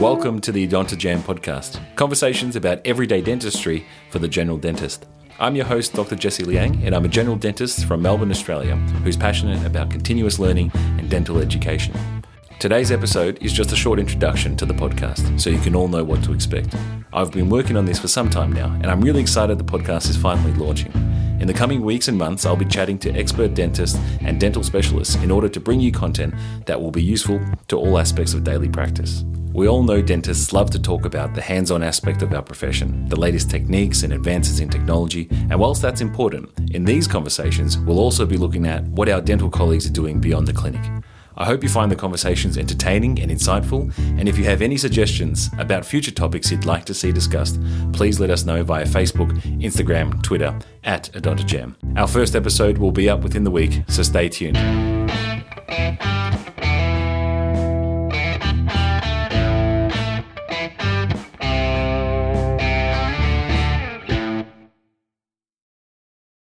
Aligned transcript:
Welcome 0.00 0.40
to 0.40 0.50
the 0.50 0.66
Odontojam 0.66 1.18
podcast, 1.18 1.78
conversations 1.94 2.56
about 2.56 2.80
everyday 2.86 3.20
dentistry 3.20 3.84
for 4.08 4.18
the 4.18 4.28
general 4.28 4.56
dentist. 4.56 5.04
I'm 5.38 5.54
your 5.54 5.66
host, 5.66 5.92
Dr. 5.92 6.16
Jesse 6.16 6.42
Liang, 6.42 6.82
and 6.86 6.96
I'm 6.96 7.04
a 7.04 7.08
general 7.08 7.36
dentist 7.36 7.84
from 7.84 8.00
Melbourne, 8.00 8.30
Australia, 8.30 8.76
who's 9.04 9.18
passionate 9.18 9.62
about 9.66 9.90
continuous 9.90 10.38
learning 10.38 10.70
and 10.74 11.10
dental 11.10 11.36
education. 11.36 11.94
Today's 12.58 12.90
episode 12.90 13.42
is 13.42 13.52
just 13.52 13.72
a 13.72 13.76
short 13.76 13.98
introduction 13.98 14.56
to 14.56 14.64
the 14.64 14.72
podcast, 14.72 15.38
so 15.38 15.50
you 15.50 15.58
can 15.58 15.76
all 15.76 15.86
know 15.86 16.02
what 16.02 16.24
to 16.24 16.32
expect. 16.32 16.74
I've 17.12 17.30
been 17.30 17.50
working 17.50 17.76
on 17.76 17.84
this 17.84 17.98
for 17.98 18.08
some 18.08 18.30
time 18.30 18.54
now, 18.54 18.68
and 18.76 18.86
I'm 18.86 19.02
really 19.02 19.20
excited 19.20 19.58
the 19.58 19.64
podcast 19.64 20.08
is 20.08 20.16
finally 20.16 20.54
launching. 20.54 20.92
In 21.40 21.46
the 21.46 21.54
coming 21.54 21.80
weeks 21.80 22.08
and 22.08 22.18
months, 22.18 22.44
I'll 22.44 22.54
be 22.54 22.66
chatting 22.66 22.98
to 22.98 23.10
expert 23.12 23.54
dentists 23.54 23.98
and 24.20 24.38
dental 24.38 24.62
specialists 24.62 25.14
in 25.16 25.30
order 25.30 25.48
to 25.48 25.58
bring 25.58 25.80
you 25.80 25.90
content 25.90 26.34
that 26.66 26.78
will 26.78 26.90
be 26.90 27.02
useful 27.02 27.40
to 27.68 27.78
all 27.78 27.98
aspects 27.98 28.34
of 28.34 28.44
daily 28.44 28.68
practice. 28.68 29.24
We 29.54 29.66
all 29.66 29.82
know 29.82 30.02
dentists 30.02 30.52
love 30.52 30.68
to 30.72 30.78
talk 30.78 31.06
about 31.06 31.32
the 31.32 31.40
hands 31.40 31.70
on 31.70 31.82
aspect 31.82 32.20
of 32.20 32.34
our 32.34 32.42
profession, 32.42 33.08
the 33.08 33.18
latest 33.18 33.48
techniques 33.48 34.02
and 34.02 34.12
advances 34.12 34.60
in 34.60 34.68
technology, 34.68 35.28
and 35.30 35.58
whilst 35.58 35.80
that's 35.80 36.02
important, 36.02 36.50
in 36.72 36.84
these 36.84 37.08
conversations, 37.08 37.78
we'll 37.78 38.00
also 38.00 38.26
be 38.26 38.36
looking 38.36 38.66
at 38.66 38.84
what 38.84 39.08
our 39.08 39.22
dental 39.22 39.48
colleagues 39.48 39.86
are 39.86 39.92
doing 39.92 40.20
beyond 40.20 40.46
the 40.46 40.52
clinic. 40.52 40.82
I 41.40 41.46
hope 41.46 41.62
you 41.62 41.70
find 41.70 41.90
the 41.90 41.96
conversations 41.96 42.58
entertaining 42.58 43.18
and 43.18 43.30
insightful. 43.30 43.90
And 44.18 44.28
if 44.28 44.36
you 44.36 44.44
have 44.44 44.60
any 44.60 44.76
suggestions 44.76 45.48
about 45.58 45.86
future 45.86 46.10
topics 46.10 46.50
you'd 46.50 46.66
like 46.66 46.84
to 46.84 46.92
see 46.92 47.12
discussed, 47.12 47.58
please 47.94 48.20
let 48.20 48.28
us 48.28 48.44
know 48.44 48.62
via 48.62 48.84
Facebook, 48.84 49.32
Instagram, 49.58 50.22
Twitter 50.22 50.58
at 50.84 51.10
Odontojam. 51.14 51.76
Our 51.96 52.06
first 52.06 52.36
episode 52.36 52.76
will 52.76 52.92
be 52.92 53.08
up 53.08 53.22
within 53.22 53.44
the 53.44 53.50
week, 53.50 53.82
so 53.88 54.02
stay 54.02 54.28
tuned. 54.28 54.99